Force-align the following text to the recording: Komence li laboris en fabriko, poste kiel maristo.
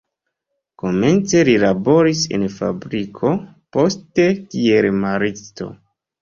Komence 0.83 1.43
li 1.49 1.53
laboris 1.63 2.23
en 2.37 2.45
fabriko, 2.53 3.35
poste 3.79 4.27
kiel 4.49 4.91
maristo. 5.05 5.71